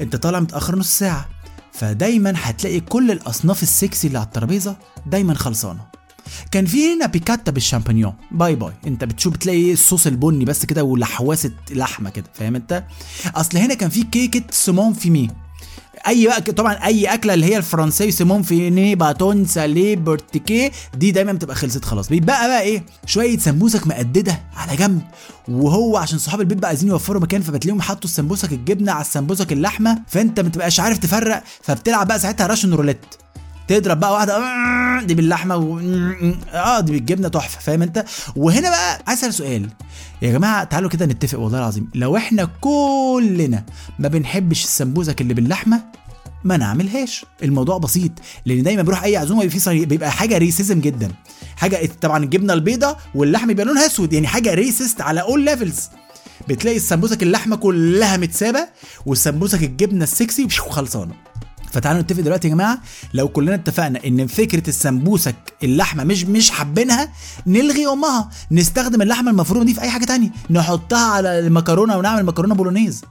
أنت 0.01 0.17
طالع 0.17 0.41
متأخر 0.41 0.77
نص 0.79 0.99
ساعة. 0.99 1.29
فدايما 1.73 2.35
هتلاقي 2.37 2.81
كل 2.81 3.11
الأصناف 3.11 3.63
السكسي 3.63 4.07
اللي 4.07 4.19
على 4.19 4.27
الترابيزة 4.27 4.77
دايما 5.07 5.35
خلصانة. 5.35 5.81
كان 6.51 6.67
في 6.67 6.95
هنا 6.95 7.07
بيكاتا 7.07 7.53
بالشامبينيون 7.53 8.13
bye 8.31 8.55
bye. 8.55 8.73
انت 8.87 9.05
بتشوف 9.05 9.33
بتلاقي 9.33 9.73
الصوص 9.73 10.07
البني 10.07 10.45
بس 10.45 10.67
كده 10.67 10.85
ولحواسة 10.85 11.51
لحمة 11.71 12.11
كده 12.11 12.27
فاهم 12.35 12.55
انت؟ 12.55 12.85
اصل 13.35 13.59
هنا 13.59 13.75
كان 13.75 13.91
في 13.91 14.03
كيكة 14.03 14.43
saumon 14.51 14.93
fumé. 14.93 15.31
أي 16.07 16.27
بقى 16.27 16.41
طبعا 16.41 16.73
أي 16.73 17.07
أكلة 17.07 17.35
اللي 17.35 17.47
هي 17.47 17.57
الفرنسي 17.57 18.11
saumon 18.11 18.43
fumé 18.43 18.95
bâton 18.95 19.47
salé 19.47 19.97
بورتيكي 19.97 20.71
دي 20.95 21.11
دايما 21.11 21.33
بتبقى 21.33 21.57
خلصت 21.57 21.85
خلاص. 21.85 22.09
بيبقى 22.09 22.49
بقى 22.49 22.61
إيه؟ 22.63 22.85
شوية 23.07 23.39
سمبوسك 23.39 23.87
مقددة 23.87 24.41
على 24.57 24.77
جنب. 24.77 25.03
وهو 25.49 25.97
عشان 25.97 26.19
صحاب 26.19 26.41
البيت 26.41 26.59
بقى 26.59 26.69
عايزين 26.69 26.89
يوفروا 26.89 27.23
مكان 27.23 27.43
فبتلاقيهم 27.43 27.81
حطوا 27.83 28.11
السمبوسك 28.11 28.53
الجبنة 28.53 28.93
على 28.93 29.01
السمبوسك 29.01 29.53
اللحمة. 29.53 30.03
فأنت 30.09 30.41
ما 30.41 30.49
تبقاش 30.49 30.81
عارف 30.81 30.99
تفرق 30.99 31.43
فبتلعب 31.63 32.07
بقى 32.09 32.19
ساعتها 32.19 32.47
Russian 32.47 32.75
roulette. 32.75 33.05
تضرب 33.81 34.01
بقى 34.01 34.13
واحدة 34.13 35.03
دي 35.07 35.15
باللحمة 35.15 35.57
و... 35.57 35.79
آه 36.53 36.81
دي 36.81 36.93
بالجبنة 36.93 37.29
تحفة 37.29 37.61
فاهم 37.61 37.83
انت؟ 37.83 38.05
وهنا 38.37 38.71
بقى 38.71 39.03
عايز 39.07 39.19
أسأل 39.19 39.35
سؤال. 39.35 39.69
يا 40.23 40.33
جماعة 40.33 40.65
تعالوا 40.65 40.91
كده 40.91 41.07
نتفق 41.07 41.39
والله 41.39 41.59
العظيم 41.59 41.91
لو 41.95 42.17
إحنا 42.17 42.49
كلنا 42.61 43.65
ما 43.99 44.09
بنحبش 44.09 44.65
السمبوسك 44.65 45.21
اللي 45.21 45.35
باللحمة 45.35 45.83
ما 46.45 46.57
نعملهاش. 46.57 47.25
الموضوع 47.43 47.79
بسيط 47.79 48.13
لأن 48.47 48.63
دايما 48.63 48.83
بروح 48.83 49.05
أي 49.05 49.17
عزومة 49.17 49.41
بيبقى 49.43 49.59
صري... 49.59 49.85
بيبقى 49.85 50.11
حاجة 50.13 50.39
racism 50.39 50.81
جدا. 50.81 51.11
حاجة 51.57 51.89
طبعا 52.01 52.25
الجبنة 52.25 52.53
البيضة 52.53 52.97
واللحم 53.15 53.47
بيبقى 53.47 53.65
لونها 53.65 53.87
أسود 53.87 54.13
يعني 54.13 54.27
حاجة 54.27 54.55
racist 54.55 55.01
على 55.01 55.21
all 55.21 55.45
levels 55.45 55.89
بتلاقي 56.49 56.77
السمبوسك 56.77 57.23
اللحمة 57.23 57.57
كلها 57.57 58.17
متسابة 58.17 58.69
والسمبوسك 59.07 59.63
الجبنة 59.63 60.03
السكسي 60.05 60.49
خلصانه 60.49 61.15
فتعالوا 61.73 62.03
نتفق 62.03 62.21
دلوقتي 62.21 62.49
يا 62.49 62.53
جماعة 62.55 62.79
لو 63.15 63.29
كلنا 63.29 63.55
اتفقنا 63.55 64.01
إن 64.07 64.27
فكرة 64.27 64.69
السمبوسك 64.69 65.35
اللحمة 65.63 66.05
مش 66.05 66.25
مش 66.25 66.51
حابينها 66.51 67.13
نلغي 67.47 67.87
أمها 67.87 68.31
نستخدم 68.51 69.03
اللحمة 69.03 69.31
المفرومة 69.31 69.65
دي 69.65 69.75
في 69.75 69.81
أي 69.81 69.91
حاجة 69.91 70.05
تانية. 70.05 70.31
نحطها 70.51 71.07
على 71.13 71.39
المكرونة 71.39 71.97
ونعمل 71.97 72.25
مكرونة 72.25 72.55
بولونيز. 72.55 73.03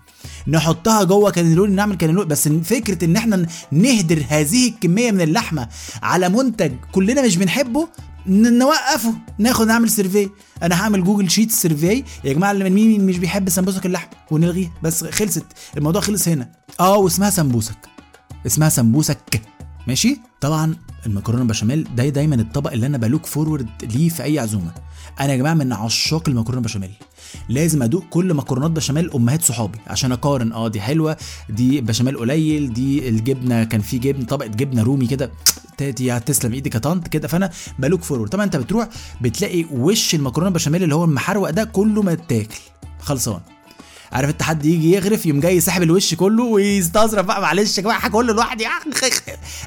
نحطها 0.47 1.03
جوه 1.03 1.31
كانيلوني 1.31 1.75
نعمل 1.75 1.95
كانيلوني 1.95 2.27
بس 2.27 2.47
فكرة 2.47 3.05
إن 3.05 3.15
إحنا 3.15 3.45
نهدر 3.71 4.23
هذه 4.29 4.69
الكمية 4.69 5.11
من 5.11 5.21
اللحمة 5.21 5.67
على 6.03 6.29
منتج 6.29 6.71
كلنا 6.91 7.21
مش 7.21 7.37
بنحبه 7.37 7.87
نوقفه 8.27 9.13
ناخد 9.37 9.67
نعمل 9.67 9.89
survey. 9.89 10.29
أنا 10.63 10.81
هعمل 10.81 11.03
Google 11.03 11.29
Sheet 11.29 11.51
survey. 11.51 12.03
يا 12.23 12.33
جماعة 12.33 12.51
اللي 12.51 12.69
مين 12.69 13.05
مش 13.05 13.17
بيحب 13.17 13.49
سمبوسك 13.49 13.85
اللحم؟ 13.85 14.07
ونلغيها. 14.31 14.71
بس 14.83 15.03
خلصت. 15.03 15.45
الموضوع 15.77 16.01
خلص 16.01 16.27
هنا. 16.27 16.51
آه 16.79 16.97
واسمها 16.97 17.29
سمبوسك. 17.29 17.90
اسمها 18.45 18.69
سمبوسك. 18.69 19.41
ماشي؟ 19.87 20.17
طبعا 20.41 20.75
المكرونة 21.05 21.43
بشاميل 21.43 21.87
ده 21.95 22.09
دايما 22.09 22.35
الطبق 22.35 22.71
اللي 22.71 22.85
أنا 22.85 22.97
ب 22.97 23.03
look 23.03 23.25
forward 23.25 23.69
ليه 23.83 24.09
في 24.09 24.23
أي 24.23 24.39
عزومة. 24.39 24.71
أنا 25.19 25.31
يا 25.31 25.37
جماعة 25.37 25.53
من 25.53 25.73
عشاق 25.73 26.29
المكرونة 26.29 26.61
بشاميل. 26.61 26.91
لازم 27.49 27.83
أدوق 27.83 28.03
كل 28.09 28.33
مكرونات 28.33 28.71
بشاميل 28.71 29.11
أمهات 29.11 29.43
صحابي 29.43 29.79
عشان 29.87 30.11
أقارن. 30.11 30.51
آه 30.51 30.67
دي 30.67 30.81
حلوة 30.81 31.17
دي 31.49 31.81
بشاميل 31.81 32.17
قليل 32.17 32.73
دي 32.73 33.09
الجبنة 33.09 33.63
كان 33.63 33.81
في 33.81 33.97
جبن 33.97 34.25
طبقة 34.25 34.47
جبنة 34.47 34.83
رومي 34.83 35.07
كده. 35.07 35.31
تاتي 35.77 36.19
تسلم 36.19 36.53
إيدك 36.53 36.75
يا 36.75 36.79
طنط 36.79 37.07
كده. 37.07 37.27
فأنا 37.27 37.49
ب 37.79 37.83
look 37.83 38.01
forward 38.01 38.29
طبعا 38.29 38.45
أنت 38.45 38.55
بتروح 38.55 38.87
بتلاقي 39.21 39.65
وش 39.71 40.15
المكرونة 40.15 40.49
بشاميل 40.49 40.83
اللي 40.83 40.95
هو 40.95 41.03
المحروق 41.03 41.49
ده 41.49 41.63
كله 41.63 42.03
متاكل 42.03 42.59
خلصان. 42.99 43.39
عارف 44.11 44.29
انت 44.29 44.43
حد 44.43 44.65
يجي 44.65 44.91
يغرف 44.91 45.25
يوم 45.25 45.39
جاي 45.39 45.59
ساحب 45.59 45.83
الوش 45.83 46.13
كله 46.13 46.43
ويستظرف 46.43 47.25
بقى 47.25 47.41
معلش 47.41 47.77
يا 47.77 47.83
جماعة 47.83 48.09
كله 48.09 48.33
لوحدي. 48.33 48.67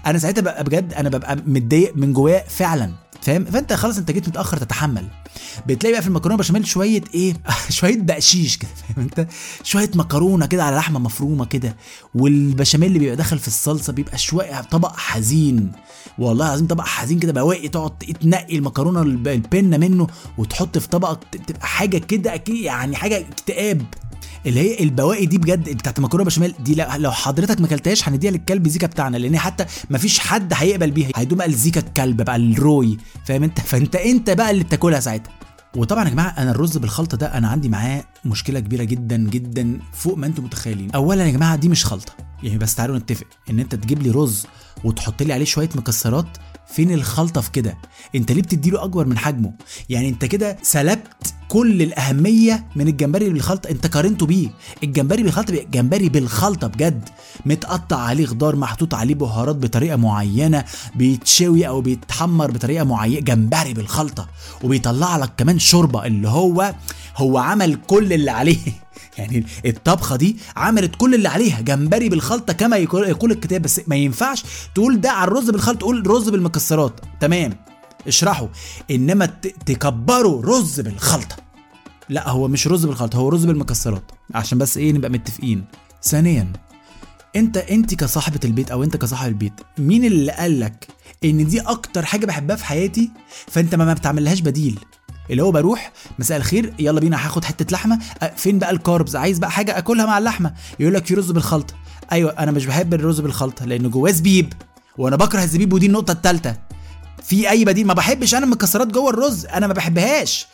أنا 0.06 0.18
ساعتها 0.18 0.40
ببقى 0.40 0.64
بجد 0.64 0.94
أنا 0.94 1.08
ببقى 1.08 1.36
متضايق 1.46 1.92
من 1.96 2.12
جوايا 2.12 2.44
فعلا 2.48 2.90
فاهم؟ 3.22 3.44
فأنت 3.44 3.72
خلاص 3.72 3.98
أنت 3.98 4.10
جيت 4.10 4.28
متأخر 4.28 4.56
تتحمل. 4.56 5.06
بتلاقي 5.66 5.92
بقى 5.92 6.02
في 6.02 6.08
المكرونة 6.08 6.36
بشاميل 6.38 6.66
شوية 6.66 7.02
إيه؟ 7.14 7.34
شوية 7.70 7.96
بقشيش 8.00 8.56
كده 8.56 8.70
فاهم 8.88 9.04
أنت؟ 9.04 9.26
شوية 9.62 9.90
مكرونة 9.94 10.46
كده 10.46 10.64
على 10.64 10.76
لحمة 10.76 10.98
مفرومة 11.00 11.44
كده 11.44 11.76
والبشاميل 12.14 12.88
اللي 12.88 12.98
بيبقى 12.98 13.16
داخل 13.16 13.38
في 13.38 13.48
الصلصة 13.48 13.92
بيبقى 13.92 14.18
شوية 14.18 14.60
طبق 14.60 14.96
حزين. 14.96 15.72
والله 16.18 16.46
العظيم 16.46 16.66
طبق 16.66 16.84
حزين 16.84 17.18
كده 17.18 17.32
بواقي 17.32 17.68
تقعد 17.68 17.98
تنقي 17.98 18.56
المكرونة 18.56 19.02
الب- 19.02 19.28
البنه 19.28 19.76
منه 19.76 20.06
وتحط 20.38 20.78
في 20.78 20.88
طبقك 20.88 21.18
تبقى 21.46 21.66
حاجة 21.66 21.98
كده 21.98 22.34
أكيد 22.34 22.56
يعني 22.56 22.96
حاجة 22.96 23.18
اكتئاب. 23.20 23.82
اللي 24.46 24.60
هي 24.60 24.82
البواقي 24.84 25.26
دي 25.26 25.38
بجد 25.38 25.68
بتاعت 25.76 25.98
المكرونة 25.98 26.24
بشاميل 26.24 26.54
دي 26.60 26.74
لو- 26.98 27.10
حضرتك 27.10 27.60
ما 27.60 27.66
اكلتهاش 27.66 28.08
هنديها 28.08 28.30
للكلب 28.30 28.68
زيكا 28.68 28.86
بتاعنا 28.86 29.16
لأن 29.16 29.38
حتى 29.38 29.64
ما 29.90 29.98
فيش 29.98 30.18
حد 30.18 30.52
هيقبل 30.56 30.90
بيها. 30.90 31.10
هيدوم 31.16 31.38
بقى 31.38 31.46
الزيكا 31.46 31.80
الكلب 31.80 32.22
بقى 32.22 32.36
الروي 32.36 32.98
فاهم 33.26 33.42
انت؟ 33.42 33.60
فانت 33.70 33.96
انت 33.96 34.30
بقى 34.30 34.50
اللي 34.50 34.64
بتاكلها 34.64 35.00
ساعتها. 35.00 35.32
وطبعا 35.76 36.04
يا 36.04 36.10
جماعة 36.10 36.28
أنا 36.38 36.50
الرز 36.50 36.76
بالخلطة 36.78 37.16
ده 37.16 37.26
أنا 37.38 37.48
عندي 37.48 37.68
معاه 37.68 38.04
مشكلة 38.24 38.60
كبيرة 38.60 38.84
جدا 38.84 39.16
جدا 39.16 39.78
فوق 39.92 40.16
ما 40.16 40.26
أنتم 40.26 40.44
متخيلين. 40.44 40.90
اولا 40.90 41.26
يا 41.26 41.30
جماعة 41.32 41.56
دي 41.56 41.68
مش 41.68 41.84
خلطة. 41.84 42.12
يعني 42.42 42.58
بس 42.58 42.74
تعالوا 42.74 42.98
نتفق 42.98 43.26
إن 43.50 43.58
أنت 43.60 43.74
تجيب 43.74 44.02
لي 44.02 44.10
رز 44.10 44.46
وتحط 44.84 45.22
لي 45.22 45.32
عليه 45.32 45.44
شوية 45.44 45.68
مكسرات 45.74 46.26
فين 46.74 46.92
الخلطة 46.92 47.40
في 47.40 47.50
كده؟ 47.50 47.78
انت 48.14 48.32
ليه 48.32 48.42
بتديله 48.42 48.84
أكبر 48.84 49.06
من 49.06 49.18
حجمه؟ 49.18 49.52
يعني 49.88 50.08
انت 50.08 50.24
كده 50.24 50.56
سلبت 50.62 51.34
كل 51.48 51.82
الأهمية 51.82 52.66
من 52.76 52.88
الجمبري 52.88 53.28
بالخلطة 53.30 53.70
انت 53.70 53.86
قارنته 53.86 54.26
بيه. 54.26 54.48
الجمبري 54.82 55.22
بالخلطة 55.22 55.54
جمبري 55.72 56.08
بالخلطة 56.08 56.66
بجد. 56.66 57.08
متقطع 57.46 57.96
عليه 57.96 58.26
خضار 58.26 58.56
محطوط 58.56 58.94
عليه 58.94 59.14
بهارات 59.14 59.56
بطريقة 59.56 59.96
معينة 59.96 60.64
بيتشوي 60.94 61.68
أو 61.68 61.80
بيتحمر 61.80 62.50
بطريقة 62.50 62.84
معينة 62.84 63.20
جمبري 63.20 63.74
بالخلطة. 63.74 64.28
وبيطلع 64.64 65.16
لك 65.16 65.32
كمان 65.36 65.58
شوربة 65.58 66.06
اللي 66.06 66.28
هو 66.28 66.74
هو 67.16 67.38
عمل 67.38 67.78
كل 67.86 68.12
اللي 68.12 68.30
عليه. 68.30 68.83
يعني 69.18 69.46
الطبخة 69.66 70.16
دي 70.16 70.36
عملت 70.56 70.96
كل 70.96 71.14
اللي 71.14 71.28
عليها 71.28 71.60
جمبري 71.60 72.08
بالخلطة 72.08 72.52
كما 72.52 72.76
يقول 72.76 73.32
الكتاب 73.32 73.62
بس 73.62 73.80
ما 73.86 73.96
ينفعش 73.96 74.44
تقول 74.74 75.00
ده 75.00 75.10
على 75.10 75.28
الرز 75.28 75.50
بالخلطة 75.50 75.78
تقول 75.78 76.06
رز 76.06 76.28
بالمكسرات. 76.28 77.00
تمام. 77.20 77.52
اشرحه 78.06 78.48
إنما 78.90 79.26
تكبره 79.66 80.42
رز 80.44 80.80
بالخلطة. 80.80 81.36
لا 82.08 82.28
هو 82.28 82.48
مش 82.48 82.66
رز 82.66 82.86
بالخلطة 82.86 83.16
هو 83.16 83.28
رز 83.28 83.44
بالمكسرات. 83.44 84.12
عشان 84.34 84.58
بس 84.58 84.76
إيه 84.76 84.92
نبقى 84.92 85.10
متفقين. 85.10 85.64
ثانيا 86.02 86.52
أنت 87.36 87.56
أنت 87.56 87.94
كصاحبة 87.94 88.40
البيت 88.44 88.70
أو 88.70 88.82
أنت 88.82 88.96
كصاحب 88.96 89.28
البيت 89.28 89.52
مين 89.78 90.04
اللي 90.04 90.32
قال 90.32 90.60
لك 90.60 90.88
إن 91.24 91.46
دي 91.46 91.60
أكتر 91.60 92.04
حاجة 92.04 92.26
بحبها 92.26 92.56
في 92.56 92.64
حياتي؟ 92.64 93.10
فأنت 93.46 93.74
ما 93.74 93.92
بتعملهاش 93.94 94.40
بديل. 94.40 94.78
اللي 95.30 95.42
هو 95.42 95.52
بروح 95.52 95.92
مساء 96.18 96.36
الخير 96.38 96.74
يلا 96.78 97.00
بينا 97.00 97.26
هاخد 97.26 97.44
حتة 97.44 97.66
لحمة. 97.72 97.98
فين 98.36 98.58
بقى 98.58 98.70
الكاربز؟ 98.70 99.16
عايز 99.16 99.38
بقى 99.38 99.50
حاجة 99.50 99.78
أكلها 99.78 100.06
مع 100.06 100.18
اللحمة. 100.18 100.54
يقول 100.80 100.94
لك 100.94 101.06
في 101.06 101.14
رز 101.14 101.30
بالخلطة. 101.30 101.74
أيوه 102.12 102.30
أنا 102.30 102.50
مش 102.50 102.66
بحب 102.66 102.94
الرز 102.94 103.20
بالخلطة 103.20 103.64
لأنه 103.64 103.88
جواه 103.88 104.10
زبيب 104.10 104.52
وأنا 104.98 105.16
بكره 105.16 105.42
الزبيب 105.42 105.72
ودي 105.72 105.86
النقطة 105.86 106.12
الثالثه 106.12 106.56
في 107.22 107.50
أي 107.50 107.64
بديل؟ 107.64 107.86
ما 107.86 107.94
بحبش 107.94 108.34
أنا 108.34 108.44
المكسرات 108.44 108.86
جوه 108.88 109.10
الرز 109.10 109.46
أنا 109.46 109.66
ما 109.66 109.72
بحبهاش. 109.72 110.46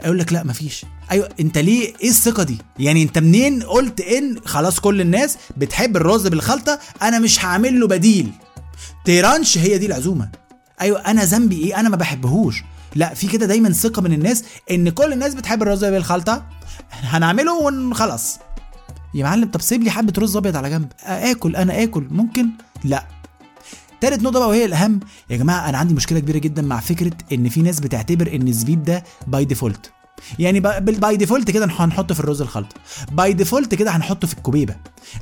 أقول 0.00 0.18
لك 0.18 0.32
لا 0.32 0.44
مفيش 0.44 0.84
أيوه 1.10 1.28
أنت 1.40 1.58
ليه؟ 1.58 1.92
إيه 2.02 2.08
الثقة 2.08 2.42
دي؟ 2.42 2.58
يعني 2.78 3.02
أنت 3.02 3.18
منين 3.18 3.62
قلت 3.62 4.00
إن 4.00 4.36
خلاص 4.44 4.80
كل 4.80 5.00
الناس 5.00 5.36
بتحب 5.56 5.96
الرز 5.96 6.26
بالخلطة 6.26 6.78
أنا 7.02 7.18
مش 7.18 7.44
هعمل 7.44 7.80
له 7.80 7.86
بديل؟ 7.86 8.30
تيرانش 9.04 9.58
هي 9.58 9.78
دي 9.78 9.86
العزومة. 9.86 10.28
أيوه 10.80 11.00
أنا 11.00 11.24
ذنبي 11.24 11.56
إيه؟ 11.64 11.80
أنا 11.80 11.88
ما 11.88 11.96
بحبهوش. 11.96 12.62
لا 12.94 13.14
في 13.14 13.26
كده 13.28 13.46
دايما 13.46 13.72
ثقة 13.72 14.02
من 14.02 14.12
الناس 14.12 14.44
إن 14.70 14.88
كل 14.90 15.12
الناس 15.12 15.34
بتحب 15.34 15.62
الرز 15.62 15.84
بالخلطه 15.84 16.46
هنعمله 16.90 17.54
وخلاص 17.54 18.38
يا 19.14 19.24
معلم 19.24 19.50
طب 19.50 19.60
سيب 19.60 19.82
لي 19.82 19.90
حبة 19.90 20.12
رز 20.18 20.36
أبيض 20.36 20.56
على 20.56 20.70
جنب. 20.70 20.88
آكل 21.04 21.56
أنا 21.56 21.82
آكل. 21.82 22.06
ممكن؟ 22.10 22.48
لا. 22.84 23.06
تالت 24.00 24.22
نقطة 24.22 24.38
بقى 24.38 24.48
وهي 24.48 24.64
الأهم. 24.64 25.00
يا 25.30 25.36
جماعة 25.36 25.68
أنا 25.68 25.78
عندي 25.78 25.94
مشكلة 25.94 26.18
كبيرة 26.20 26.38
جدا 26.38 26.62
مع 26.62 26.80
فكرة 26.80 27.12
إن 27.32 27.48
في 27.48 27.62
ناس 27.62 27.80
بتعتبر 27.80 28.34
إن 28.34 28.48
الزبيب 28.48 28.82
ده 28.84 29.04
by 29.26 29.44
default 29.44 29.90
يعني 30.38 30.60
by 30.60 31.16
default 31.16 31.50
كده 31.50 31.66
هنحطه 31.66 32.14
في 32.14 32.20
الرز 32.20 32.40
الخلطة. 32.42 32.74
by 33.12 33.32
default 33.32 33.74
كده 33.74 33.90
هنحطه 33.90 34.26
في 34.26 34.34
الكوبيبة. 34.34 34.76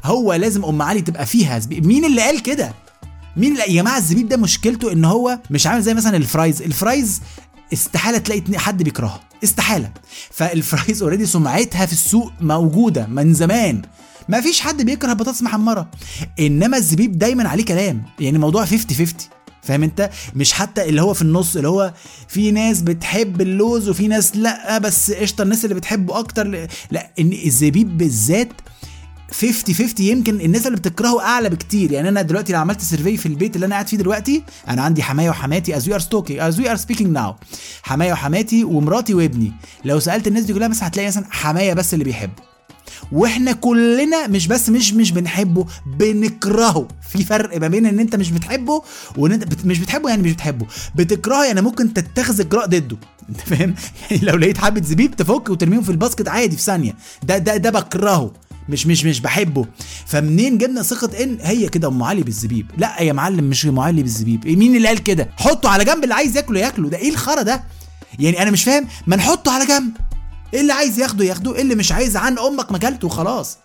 هو 0.05 0.33
لازم 0.35 0.65
أم 0.65 0.83
علي 0.83 1.01
تبقى 1.01 1.27
فيها 1.27 1.59
زبيب 1.59 1.87
مين 1.87 2.05
اللي 2.05 2.23
قال 2.23 2.43
كده؟ 2.43 2.73
مين. 3.37 3.57
يا 3.57 3.67
جماعة 3.83 3.99
الزبيب 3.99 4.29
ده 4.29 4.37
مشكلته 4.37 4.93
إن 4.93 5.05
هو 5.05 5.39
مش 5.51 5.67
عامل 5.67 5.83
زي 5.83 5.95
مثلا 5.95 6.17
ال 6.17 6.23
fries. 6.23 6.63
ال 6.63 6.73
fries 6.73 7.21
استحالة 7.73 8.19
تلاقي 8.19 8.59
حد 8.59 8.83
بيكرهها. 8.83 9.21
استحالة. 9.45 9.91
فال 10.31 10.51
fries 10.51 11.03
already 11.03 11.27
سمعتها 11.27 11.87
في 11.87 11.93
السوق 11.93 12.33
موجودة 12.41 13.07
من 13.07 13.35
زمان. 13.35 13.83
ما 14.29 14.41
فيش 14.41 14.61
حد 14.61 14.83
بيكره 14.83 15.13
بطاطس 15.13 15.43
محمرة. 15.43 15.91
إنما 16.41 16.77
الزبيب 16.77 17.19
دايما 17.19 17.49
عليه 17.49 17.65
كلام. 17.65 18.03
يعني 18.21 18.39
موضوع 18.39 18.65
50 18.65 18.97
50 18.97 19.07
فاهم 19.63 19.83
أنت؟ 19.83 20.11
مش 20.35 20.53
حتى 20.53 20.89
اللي 20.89 21.03
هو 21.03 21.15
في 21.15 21.23
النص 21.23 21.57
اللي 21.57 21.69
هو 21.69 21.93
في 22.29 22.51
ناس 22.51 22.83
بتحب 22.83 23.41
اللوز 23.41 23.89
وفي 23.89 24.09
ناس 24.09 24.37
لأ 24.37 24.79
بس 24.79 25.11
قشطة 25.11 25.43
الناس 25.43 25.65
اللي 25.65 25.75
بتحبه 25.75 26.19
أكتر 26.19 26.69
لأ 26.91 27.11
إن 27.21 27.33
الزبيب 27.33 27.99
بالذات 27.99 28.49
50 29.33 29.75
50 29.75 30.07
يمكن 30.07 30.41
الناس 30.41 30.67
اللي 30.67 30.79
بتكرهه 30.79 31.21
أعلى 31.23 31.49
بكتير. 31.49 31.93
يعني 31.93 32.09
أنا 32.09 32.23
دلوقتي 32.23 32.53
لو 32.53 32.61
عملت 32.61 32.81
survey 32.81 33.17
في 33.17 33.27
البيت 33.27 33.55
اللي 33.57 33.67
أنا 33.67 33.75
قاعد 33.75 33.89
فيه 33.89 33.97
دلوقتي 33.97 34.43
أنا 34.69 34.83
عندي 34.83 35.03
حمايا 35.03 35.31
وحماتي 35.31 35.77
as 35.77 35.89
we 35.89 35.95
are 35.95 36.01
talking 36.01 36.49
as 36.49 36.61
we 36.61 36.71
are 36.71 36.77
speaking 36.77 37.11
now 37.11 37.35
حمايا 37.83 38.13
وحماتي 38.13 38.65
ومراتي 38.65 39.15
وابني. 39.15 39.53
لو 39.85 40.01
سألت 40.01 40.27
الناس 40.27 40.45
دي 40.45 40.53
كلها 40.53 40.69
مثلا 40.69 40.89
هتلاقي 40.89 41.09
مثلا 41.09 41.25
حمايا 41.31 41.75
بس 41.75 41.95
اللي 41.95 42.05
بيحبه 42.05 42.49
وإحنا 43.13 43.53
كلنا 43.53 44.27
مش 44.27 44.47
بس 44.47 44.69
مش 44.69 44.93
مش 44.93 45.13
بنحبه 45.13 45.67
بنكرهه. 45.87 46.89
في 47.13 47.25
فرق 47.25 47.61
ما 47.61 47.69
بين 47.69 47.87
إن 47.87 47.99
أنت 48.01 48.17
مش 48.17 48.31
بتحبه 48.31 48.83
وإن 49.17 49.33
أنت 49.33 49.45
بت 49.45 49.67
مش 49.67 49.79
بتحبه 49.79 50.09
يعني 50.09 50.23
مش 50.23 50.33
بتحبه. 50.33 50.67
بتكرهه 50.95 51.45
يعني 51.45 51.61
ممكن 51.61 51.95
تتخذ 51.95 52.41
إجراء 52.41 52.67
ضده. 52.67 52.97
أنت 53.29 53.41
فاهم؟ 53.41 53.75
يعني 54.11 54.23
لو 54.25 54.37
لقيت 54.37 54.59
حبة 54.59 54.83
زبيب 54.83 55.17
تفك 55.17 55.49
وترميهم 55.51 55.83
في 55.83 55.91
الباسكت 55.91 56.29
عادي 56.29 56.57
في 56.57 56.63
ثانية. 56.63 56.95
ده 57.23 57.39
ده 57.39 57.57
ده 57.57 57.71
بكرهه. 57.71 58.33
مش 58.69 58.87
مش 58.87 59.05
مش 59.05 59.21
بحبه. 59.21 59.67
فمنين 60.07 60.59
جبنا 60.59 60.83
ثقة 60.83 61.23
إن 61.23 61.39
هي 61.41 61.69
كده 61.69 61.89
أم 61.89 62.03
علي 62.03 62.23
بالزبيب؟ 62.23 62.71
لا 62.79 63.03
يا 63.03 63.13
معلم 63.13 63.45
مش 63.45 63.67
أم 63.67 63.81
علي 63.81 64.03
بالزبيب. 64.03 64.47
إيه 64.47 64.57
مين 64.57 64.77
اللي 64.77 64.89
قال 64.89 64.99
كده؟ 64.99 65.31
حطه 65.37 65.69
على 65.69 65.85
جنب 65.85 66.03
اللي 66.05 66.15
عايز 66.15 66.37
ياكله 66.37 66.61
ياكله. 66.61 66.89
ده 66.89 66.97
إيه 66.97 67.11
الخرا 67.11 67.43
ده؟ 67.43 67.65
يعني 68.19 68.43
أنا 68.43 68.51
مش 68.51 68.65
فاهم. 68.65 68.87
ما 69.07 69.17
نحطه 69.17 69.53
على 69.53 69.67
جنب. 69.67 69.93
إيه 70.55 70.61
اللي 70.61 70.73
عايز 70.73 70.99
ياخده 70.99 71.25
ياخده؟ 71.25 71.55
إيه 71.55 71.63
اللي 71.63 71.75
مش 71.75 71.93
عايز؟ 71.93 72.17
عن 72.17 72.39
أمك 72.39 72.73
ما 72.73 72.79
كلته 72.79 73.07
وخلاص. 73.07 73.59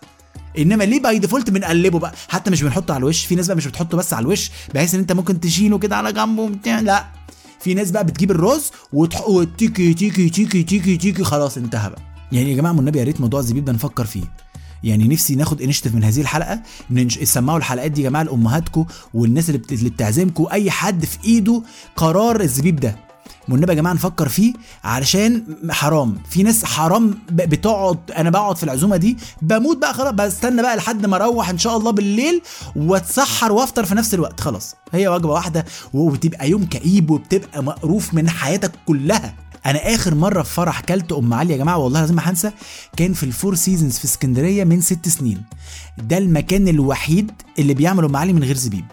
إنما 0.58 0.84
ليه 0.84 1.02
by 1.02 1.18
default 1.18 1.50
بنقلبه 1.50 1.98
بقى؟ 1.98 2.12
حتى 2.28 2.50
مش 2.50 2.62
بنحطه 2.62 2.94
على 2.94 3.00
الوش. 3.00 3.24
في 3.26 3.34
ناس 3.34 3.46
بقى 3.46 3.56
مش 3.56 3.66
بتحطه 3.66 3.96
بس 3.96 4.12
على 4.12 4.22
الوش 4.22 4.50
بحيث 4.74 4.94
إن 4.94 5.00
أنت 5.00 5.12
ممكن 5.12 5.40
تشيله 5.40 5.78
كده 5.78 5.96
على 5.96 6.12
جنبه 6.12 6.42
وبتاع. 6.42 6.80
لا. 6.80 7.04
في 7.60 7.74
ناس 7.74 7.90
بقى 7.90 8.04
بتجيب 8.04 8.30
الرز 8.30 8.70
وتح... 8.92 9.28
وتيكي 9.28 9.94
تيكي 9.94 10.28
تيكي 10.28 10.62
تيكي 10.62 10.96
تيكي 10.96 11.24
خلاص 11.24 11.56
انتهى 11.56 11.90
بقى. 11.90 12.02
يعني 12.32 12.50
يا 12.50 12.56
جماعة 12.56 12.76
والنبي 12.76 12.98
يا 12.98 13.04
ريت 13.04 13.20
موضوع 13.20 13.40
الزبيب 13.40 13.64
ده 13.64 13.72
نفكر 13.72 14.04
فيه. 14.04 14.22
يعني 14.84 15.08
نفسي 15.08 15.34
ناخد 15.34 15.62
initiative 15.62 15.94
من 15.94 16.04
هذه 16.04 16.20
الحلقة 16.20 16.60
ننش... 16.90 17.18
سمعوا 17.18 17.58
الحلقات 17.58 17.90
دي 17.90 18.02
يا 18.02 18.08
جماعة 18.08 18.22
لامهاتكم 18.22 18.84
والناس 19.14 19.50
اللي. 19.50 19.62
اللي 19.72 19.90
بتعزمكم 19.90 20.46
أي 20.52 20.70
حد 20.70 21.04
في 21.04 21.18
إيده 21.24 21.62
قرار 21.96 22.40
الزبيب 22.40 22.76
ده. 22.80 22.96
والنبي 23.48 23.72
يا 23.72 23.76
جماعة 23.76 23.92
نفكر 23.92 24.28
فيه 24.28 24.52
علشان 24.84 25.44
حرام. 25.70 26.18
في 26.30 26.42
ناس 26.42 26.64
حرام 26.64 27.18
بتقعد 27.30 27.98
أنا 28.16 28.30
بقعد 28.30 28.56
في 28.56 28.62
العزومة 28.62 28.96
دي 28.96 29.16
بموت 29.42 29.76
بقى 29.76 29.94
خلاص 29.94 30.12
بستنى 30.12 30.62
بقى 30.62 30.76
لحد 30.76 31.06
ما 31.06 31.16
أروح 31.16 31.50
إن 31.50 31.58
شاء 31.58 31.76
الله 31.76 31.90
بالليل 31.90 32.42
وأتسحر 32.76 33.52
وأفطر 33.52 33.84
في 33.84 33.94
نفس 33.94 34.14
الوقت 34.14 34.40
خلاص. 34.40 34.74
هي 34.92 35.08
وجبة 35.08 35.28
واحدة 35.28 35.64
وبتبقى 35.94 36.50
يوم 36.50 36.64
كئيب 36.66 37.10
وبتبقى 37.10 37.62
مقروف 37.62 38.14
من 38.14 38.28
حياتك 38.30 38.72
كلها. 38.86 39.34
أنا 39.66 39.94
اخر 39.94 40.14
مره 40.14 40.42
في 40.42 40.54
فرح 40.54 40.80
كلت 40.80 41.12
ام 41.12 41.34
علي 41.34 41.52
يا 41.52 41.58
جماعة 41.58 41.76
والله 41.78 42.00
لازم 42.00 42.14
ما 42.14 42.30
هنسى 42.30 42.50
كان 42.96 43.12
في 43.12 43.22
ال 43.22 43.28
Four 43.28 43.54
Seasons 43.54 43.98
في 43.98 44.04
اسكندريه 44.04 44.64
من 44.64 44.80
ست 44.80 45.08
سنين. 45.08 45.42
ده 45.98 46.18
المكان 46.18 46.68
الوحيد 46.68 47.30
اللي 47.58 47.74
بيعمل 47.74 48.04
ام 48.04 48.16
علي 48.16 48.32
من 48.32 48.44
غير 48.44 48.56
زبيب. 48.56 48.84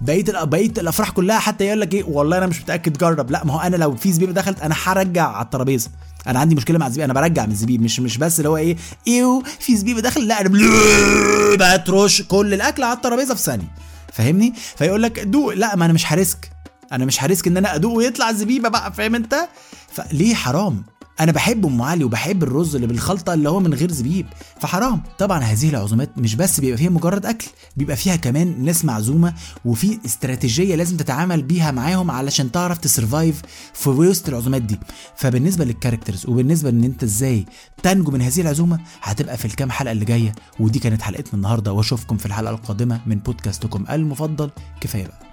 بقيه 0.00 0.24
الأ- 0.24 0.44
بقيه 0.44 0.70
الافراح 0.78 1.10
كلها 1.10 1.38
حتى 1.38 1.64
يقول 1.64 1.80
لك 1.80 1.94
إيه 1.94 2.04
والله 2.04 2.38
أنا 2.38 2.46
مش 2.46 2.60
متاكد 2.62 2.98
جرب. 2.98 3.30
لا 3.30 3.44
ما 3.44 3.52
هو 3.52 3.60
أنا 3.60 3.76
لو 3.76 3.96
في 3.96 4.12
زبيب 4.12 4.34
دخلت 4.34 4.60
أنا 4.60 4.74
هرجع 4.84 5.26
على 5.28 5.44
الترابيزه. 5.44 5.90
أنا 6.26 6.38
عندي 6.38 6.54
مشكله 6.54 6.78
مع 6.78 6.86
الزبيب 6.86 7.04
أنا 7.04 7.12
برجع 7.14 7.46
من 7.46 7.52
الزبيب 7.52 7.82
مش 7.82 8.00
مش 8.00 8.18
بس 8.18 8.38
اللي 8.38 8.48
هو 8.48 8.56
إيه 8.56 8.76
أيوه 9.08 9.42
في 9.60 9.76
زبيب 9.76 9.98
داخل 9.98 10.26
لا 10.28 10.40
أنا 10.40 10.48
بل- 10.48 11.56
بقى 11.58 11.78
ترش 11.78 12.22
كل 12.22 12.54
الاكل 12.54 12.82
على 12.82 12.96
الترابيزه 12.96 13.34
في 13.34 13.42
ثانية. 13.42 13.68
فاهمني؟ 14.12 14.52
فيقول 14.76 15.02
لك 15.02 15.20
دوق 15.20 15.54
لا 15.54 15.76
ما 15.76 15.84
أنا 15.84 15.92
مش 15.92 16.12
ه 16.12 16.18
risk. 16.18 16.50
أنا 16.92 17.04
مش 17.04 17.22
ه 17.24 17.28
risk 17.28 17.46
ان 17.46 17.56
أنا 17.56 17.74
ادوق 17.74 17.92
ويطلع 17.96 18.32
زبيبه 18.32 18.68
بقى 18.68 18.92
فاهم 18.92 19.14
انت؟ 19.14 19.48
فليه 19.92 20.34
حرام؟ 20.34 20.84
أنا 21.20 21.32
بحب 21.32 21.66
ام 21.66 21.82
علي 21.82 22.04
وبحب 22.04 22.42
الرز 22.42 22.74
اللي 22.74 22.86
بالخلطه 22.86 23.34
اللي 23.34 23.48
هو 23.48 23.60
من 23.60 23.74
غير 23.74 23.92
زبيب 23.92 24.26
فحرام. 24.60 25.02
طبعا 25.18 25.38
هذه 25.40 25.68
العزومات 25.70 26.18
مش 26.18 26.34
بس 26.34 26.60
بيبقى 26.60 26.78
فيها 26.78 26.90
مجرد 26.90 27.26
أكل 27.26 27.46
بيبقى 27.76 27.96
فيها 27.96 28.16
كمان 28.16 28.64
ناس 28.64 28.84
معزومة 28.84 29.34
وفي 29.64 29.98
استراتيجية 30.06 30.74
لازم 30.74 30.96
تتعامل 30.96 31.42
بيها 31.42 31.70
معاهم 31.70 32.10
علشان 32.10 32.52
تعرف 32.52 32.78
ت 32.78 32.86
survive 32.86 33.42
في 33.74 33.90
وسط 33.90 34.28
العزومات 34.28 34.62
دي. 34.62 34.78
فبالنسبة 35.16 35.64
لل 35.64 35.74
characters 35.74 36.26
وبالنسبة 36.26 36.68
ان 36.70 36.84
أنت 36.84 37.02
إزاي 37.02 37.46
تنجو 37.82 38.10
من 38.10 38.22
هذه 38.22 38.40
العزومة 38.40 38.80
هتبقى 39.02 39.36
في 39.36 39.44
الكام 39.44 39.70
حلقة 39.70 39.92
اللي 39.92 40.04
جاية 40.04 40.32
ودي 40.60 40.78
كانت 40.78 41.02
حلقتنا 41.02 41.34
النهارده 41.34 41.72
وأشوفكم 41.72 42.16
في 42.16 42.26
الحلقة 42.26 42.50
القادمة 42.54 43.00
من 43.06 43.18
بودكاستكم 43.18 43.84
المفضل. 43.90 44.50
كفاية 44.80 45.06
بقى. 45.06 45.25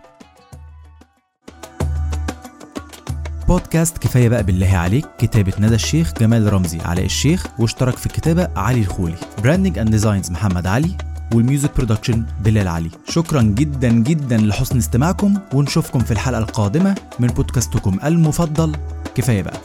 بودكاست 3.53 3.97
كفاية 3.97 4.29
بقى 4.29 4.43
بالله 4.43 4.77
عليك 4.77 5.05
كتابة 5.17 5.53
ندى 5.59 5.75
الشيخ 5.75 6.13
جمال 6.19 6.53
رمزي 6.53 6.79
علاء 6.81 7.05
الشيخ 7.05 7.47
واشترك 7.59 7.97
في 7.97 8.05
الكتابة 8.05 8.47
علي 8.55 8.79
الخولي. 8.79 9.15
branding 9.43 9.79
and 9.79 9.91
designs 9.91 10.31
محمد 10.31 10.67
علي 10.67 10.91
وال 11.33 11.46
music 11.46 11.77
production 11.77 12.25
بلال 12.43 12.67
علي. 12.67 12.89
شكرا 13.09 13.41
جدا 13.41 13.89
جدا 13.89 14.37
لحسن 14.37 14.77
استماعكم 14.77 15.33
ونشوفكم 15.53 15.99
في 15.99 16.11
الحلقة 16.11 16.39
القادمة 16.39 16.95
من 17.19 17.27
بودكاستكم 17.27 17.99
المفضل. 18.03 18.75
كفاية 19.15 19.41
بقى. 19.41 19.57